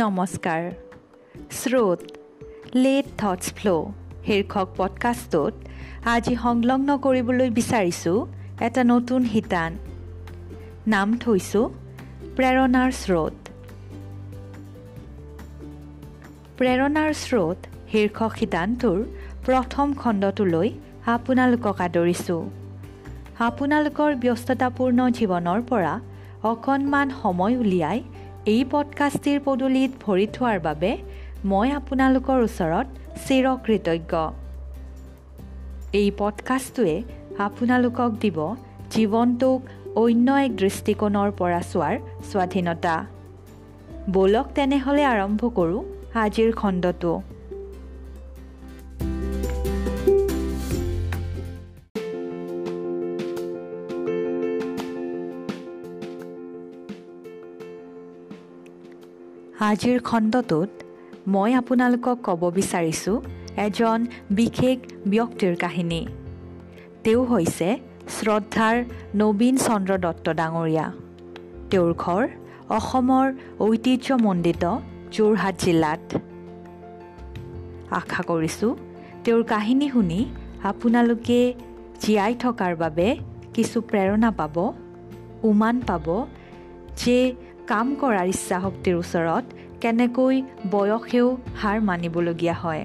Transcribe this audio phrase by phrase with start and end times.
[0.00, 0.62] নমস্কাৰ।
[1.50, 2.00] স্ৰোত
[2.74, 3.84] late thoughts ফ্ল'
[4.26, 5.54] শীৰ্ষক পডকাষ্টটোত
[6.04, 8.18] আজি সংলগ্ন কৰিবলৈ বিচাৰিছোঁ
[8.60, 9.72] এটা নতুন শিতান।
[10.86, 11.64] নাম থৈছোঁ
[12.36, 13.34] প্ৰেৰণাৰ স্ৰোত।
[16.58, 17.58] প্ৰেৰণাৰ স্ৰোত
[17.92, 18.98] শীৰ্ষক শিতানটোৰ
[19.46, 20.68] প্ৰথম খণ্ডটোলৈ
[21.06, 22.42] আপোনালোকক আদৰিছোঁ।
[23.38, 25.94] আপোনালোকৰ ব্যস্ততাপূৰ্ণ জীৱনৰ পৰা
[26.42, 27.98] অকণমান সময় উলিয়াই
[28.46, 30.96] এই পডকাষ্টিৰ পদূলিত ভৰি থোৱাৰ বাবে
[31.44, 32.86] মই আপোনালোকৰ ওচৰত
[33.26, 34.32] চিৰকৃতজ্ঞ।
[35.92, 37.02] এই পডকাষ্টটোৱে
[37.38, 38.54] আপোনালোকক দিব
[38.90, 39.62] জীৱনটোক
[39.96, 41.98] অন্য এক দৃষ্টিকোণৰ পৰা চোৱাৰ
[42.30, 43.06] স্বাধীনতা।
[44.12, 45.84] ব'লক তেনেহ'লে আৰম্ভ কৰোঁ
[46.14, 47.22] আজিৰ খণ্ডটো।
[59.68, 60.70] আজিৰ খণ্ডটোত
[61.32, 63.16] মই আপোনালোকক ক'ব বিচাৰিছোঁ
[63.66, 63.98] এজন
[64.38, 64.78] বিশেষ
[65.12, 66.00] ব্যক্তিৰ কাহিনী।
[67.04, 67.68] তেওঁ হৈছে
[68.16, 68.76] শ্ৰদ্ধাৰ
[69.20, 70.86] নবীন চন্দ্ৰ দত্ত ডাঙৰীয়া।
[71.70, 72.22] তেওঁৰ ঘৰ
[72.78, 73.26] অসমৰ
[73.66, 74.64] ঐতিহ্যমণ্ডিত
[75.12, 76.04] যোৰহাট জিলাত।
[77.98, 78.72] আশা কৰিছোঁ
[79.24, 80.20] তেওঁৰ কাহিনী শুনি
[80.70, 81.40] আপোনালোকে
[82.02, 83.06] জীয়াই থকাৰ বাবে
[83.54, 84.56] কিছু প্ৰেৰণা পাব
[85.50, 86.06] উমান পাব
[87.00, 87.18] যে
[87.66, 89.44] কাম কৰাৰ ইচ্ছা শক্তিৰ ওচৰত
[89.82, 90.36] কেনেকৈ
[90.72, 91.28] বয়সেও
[91.60, 92.84] হাৰ মানিবলগীয়া হয়।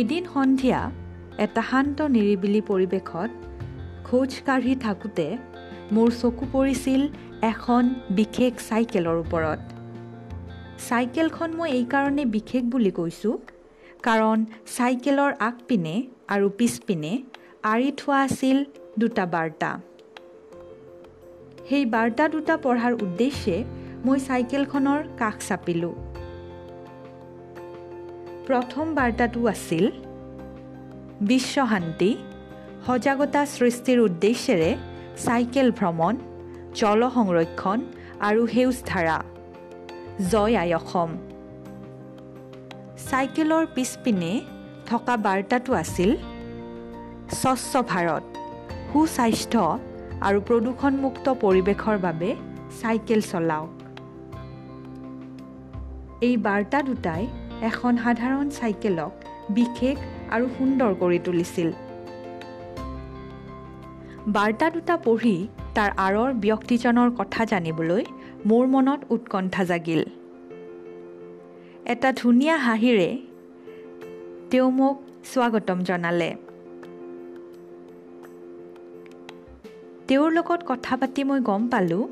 [0.00, 0.80] এদিন সন্ধিয়া
[1.44, 3.30] এটা শান্ত নিৰিবিলি পৰিৱেশত
[4.06, 5.26] খোজ কাঢ়ি থাকোঁতে
[5.94, 7.02] মোৰ চকু পৰিছিল
[7.52, 7.82] এখন
[8.18, 9.60] বিশেষ চাইকেলৰ ওপৰত।
[10.88, 13.34] চাইকেলখন মই এইকাৰণে বিশেষ বুলি কৈছোঁ
[14.06, 14.38] কাৰণ
[14.76, 15.94] চাইকেলৰ আগপিনে
[16.34, 17.12] আৰু পিছপিনে
[17.62, 18.56] আঁৰি থোৱা আছিল
[18.98, 19.70] দুটা বাৰ্তা।
[21.68, 23.56] সেই বাৰ্তা দুটা পঢ়াৰ উদ্দেশ্যে
[24.06, 25.94] মই চাইকেলখনৰ কাষ চাপিলোঁ।
[28.48, 29.84] প্ৰথম বাৰ্তাটো আছিল
[31.30, 32.10] বিশ্বশান্তি
[32.86, 34.70] সজাগতা সৃষ্টিৰ উদ্দেশ্যেৰে
[35.24, 36.14] চাইকেল ভ্ৰমণ
[36.80, 37.78] জল সংৰক্ষণ
[38.28, 39.18] আৰু সেউজধাৰা
[40.32, 41.10] জয় আই অসম।
[43.08, 44.32] চাইকেলৰ পিছপিনে
[44.88, 46.10] থকা বাৰ্তাটো আছিল
[47.40, 48.24] স্বচ্ছ ভাৰত
[48.90, 49.62] সুস্বাস্থ্য
[50.26, 52.36] আৰু প্ৰদূষণমুক্ত পৰিৱেশৰ বাবে
[52.80, 53.70] চাইকেল চলাওক।
[56.20, 57.26] এই বাৰ্তা দুটাই
[57.60, 59.12] এখন সাধাৰণ চাইকেলক
[59.50, 59.96] বিশেষ
[60.30, 61.68] আৰু সুন্দৰ কৰি তুলিছিল।
[64.26, 65.36] বাৰ্তা দুটা পঢ়ি
[65.74, 68.04] তাৰ আঁৰৰ ব্যক্তিজনৰ কথা জানিবলৈ
[68.46, 70.02] মোৰ মনত উৎকণ্ঠা জাগিল।
[71.84, 73.08] এটা ধুনীয়া হাঁহিৰে
[74.50, 76.30] তেওঁ মোক স্বাগতম জনালে।
[80.08, 82.04] তেওঁৰ লগত কথা পাতি মই গম পালোঁ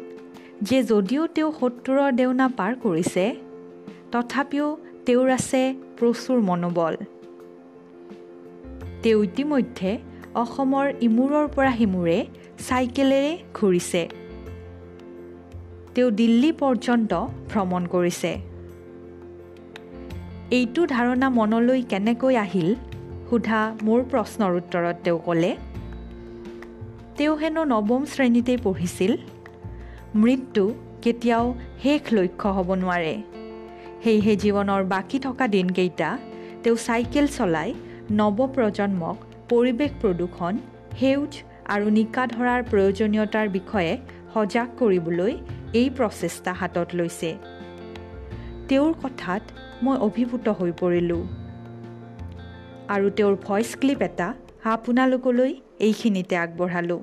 [0.62, 3.24] যে যদিও তেওঁ সত্তৰৰ দেওনা পাৰ কৰিছে
[4.12, 4.66] তথাপিও
[5.06, 5.60] তেওঁৰ আছে
[5.98, 6.94] প্ৰচুৰ মনোবল।
[9.02, 9.90] তেওঁ ইতিমধ্যে
[10.34, 12.18] অসমৰ ইমূৰৰ পৰা সিমূৰে
[12.68, 14.02] চাইকেলেৰে ঘূৰিছে।
[15.94, 17.12] তেওঁ দিল্লী পৰ্যন্ত
[17.50, 18.32] ভ্ৰমণ কৰিছে।
[20.50, 22.68] এইটো ধাৰণা মনলৈ কেনেকৈ আহিল?
[23.30, 25.50] সোধা মোৰ প্ৰশ্নৰ উত্তৰত তেওঁ ক'লে
[27.16, 29.12] তেওঁ হেনো নৱম শ্ৰেণীতেই পঢ়িছিল।
[30.14, 33.14] মৃত্যু কেতিয়াও শেষ লক্ষ্য হ'ব নোৱাৰে।
[34.02, 36.18] সেয়েহে জীৱনৰ বাকী থকা দিনকেইটা
[36.62, 37.74] তেওঁ চাইকেল চলাই
[38.12, 39.16] নৱপ্ৰজন্মক
[39.48, 40.54] পৰিৱেশ প্ৰদূষণ
[41.00, 41.32] সেউজ
[41.74, 43.92] আৰু নিকা ধৰাৰ প্ৰয়োজনীয়তাৰ বিষয়ে
[44.34, 45.32] সজাগ কৰিবলৈ
[45.74, 47.30] এই প্ৰচেষ্টা হাতত লৈছে।
[48.68, 49.42] তেওঁৰ কথাত
[49.82, 51.22] মই অভিভূত হৈ পৰিলোঁ।
[52.88, 54.28] আৰু তেওঁৰ ভইচ ক্লিপ এটা
[54.74, 57.02] আপোনালোকলৈ এইখিনিতে আগবঢ়ালোঁ।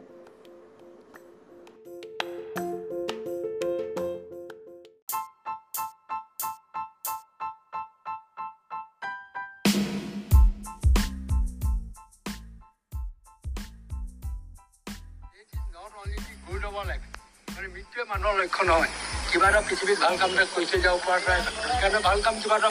[18.10, 18.92] মানুহৰ লক্ষ্য নহয়।
[19.32, 22.58] কিবা এটা পৃথিৱীত ভাল কাম এটা কৰি থৈ যাব পৰা যায় সেইকাৰণে ভাল কাম কিবা
[22.58, 22.70] এটা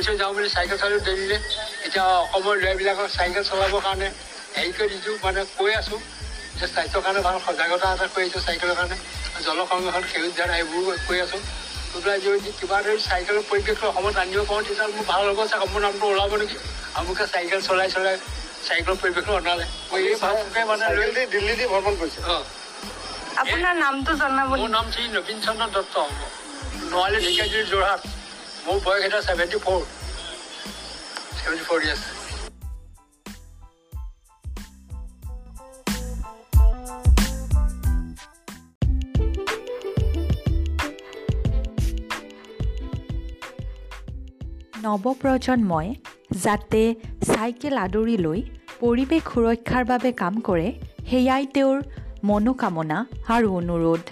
[0.00, 1.36] থৈ যাওঁ বুলি চাইকেল চলাওঁ দেৰিলে
[1.86, 4.08] এতিয়া অসমৰ ল'ৰাবিলাকক চাইকেল চলাবৰ কাৰণে
[4.56, 5.98] হেৰি কৰি দিছোঁ মানে কৈ আছোঁ
[6.58, 8.96] যে স্বাস্থ্যৰ কাৰণে ভাল সজাগতা এটা কৰি আহিছোঁ চাইকেলৰ কাৰণে
[9.44, 11.40] জল সংৰক্ষণ সেউজ ধাৰা এইবোৰ কৈ আছোঁ।
[11.90, 15.66] কৈ পেলাই যদি কিবা ধৰি চাইকেলৰ পৰিৱেশটো অসমত আনিব পাৰোঁ তেতিয়াহ'লে মোৰ ভাল হ'ব চাগে
[15.72, 16.56] মোৰ নামটো ওলাব নেকি?
[16.94, 18.16] আমুকে চাইকেল চলাই চলাই
[18.66, 20.84] চাইকেলৰ পৰিৱেশটো অনালে। মই এই ভাবকে মানে
[21.32, 22.42] দিল্লীতে ভ্ৰমণ কৰিছে। অঁ।
[23.42, 25.96] আপোনাৰ নামটো জনাব মোৰ নাম শ্ৰী নবীন চন্দ্ৰ দত্ত
[26.86, 28.00] নোৱালী ঢেকীয়াজুৰি যোৰহাট।
[28.68, 29.80] মোৰ বয়স এতিয়া seventy four
[31.38, 32.04] seventy four years
[44.84, 45.86] নৱপ্ৰজন্মই
[46.44, 46.82] যাতে
[47.30, 48.40] চাইকেল আদৰি লৈ
[48.82, 50.68] পৰিৱেশ সুৰক্ষাৰ বাবে কাম কৰে
[51.10, 51.78] সেয়াই তেওঁৰ
[52.28, 52.98] মনোকামনা
[53.34, 54.04] আৰু অনুৰোধ।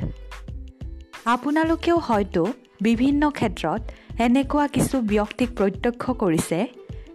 [1.35, 2.43] আপোনালোকেও হয়তো
[2.87, 3.83] বিভিন্ন ক্ষেত্ৰত
[4.25, 6.59] এনেকুৱা কিছু ব্যক্তিক প্ৰত্যক্ষ কৰিছে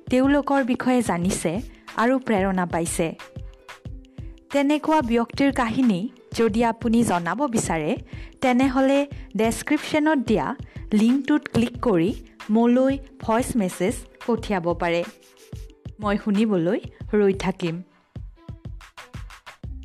[0.09, 1.51] তেওঁলোকৰ বিষয়ে জানিছে
[1.97, 3.07] আৰু প্ৰেৰণা পাইছে।
[4.53, 5.99] তেনেকুৱা ব্যক্তিৰ কাহিনী
[6.37, 7.91] যদি আপুনি জনাব বিচাৰে
[8.41, 8.99] তেনেহ'লে
[9.37, 10.55] ডেছক্ৰিপশ্যনত দিয়া
[10.93, 12.11] লিংকটোত ক্লিক কৰি
[12.49, 13.95] মোলৈ ভইচ মেছেজ
[14.27, 15.03] পঠিয়াব পাৰে।
[15.99, 16.79] মই শুনিবলৈ
[17.13, 17.75] ৰৈ থাকিম।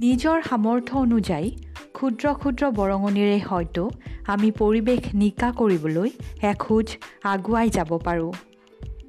[0.01, 1.49] নিজৰ সামৰ্থ্য অনুযায়ী
[1.93, 3.91] ক্ষুদ্ৰ ক্ষুদ্ৰ বৰঙণিৰে হয়তো
[4.27, 6.11] আমি পৰিৱেশ নিকা কৰিবলৈ
[6.43, 6.87] এখোজ
[7.25, 8.33] আগুৱাই যাব পাৰোঁ।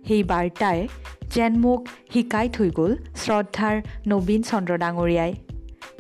[0.08, 0.88] সেই বাৰ্তাই
[1.34, 3.76] যেন মোক শিকাই থৈ গ'ল শ্ৰদ্ধাৰ
[4.08, 5.34] নবীন চন্দ্ৰ ডাঙৰীয়াই।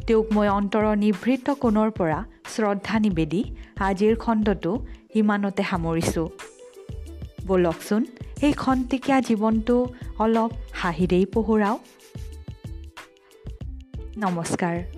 [0.07, 2.19] তেওঁক মই অন্তৰৰ নিভৃত কোণৰ পৰা
[2.55, 3.41] শ্ৰদ্ধা নিবেদি
[3.79, 4.73] আজিৰ খণ্ডটো
[5.15, 6.27] ইমানতে সামৰিছোঁ।
[7.47, 8.05] ব'লকচোন
[8.41, 9.75] এই খন্তেকীয়া জীৱনটো
[10.19, 11.77] অলপ হাঁহিৰেই পোহৰাওঁ।
[14.17, 14.96] নমস্কাৰ।